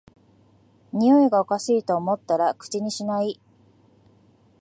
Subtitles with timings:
[0.93, 3.39] においがおかしいと思ったら口にしない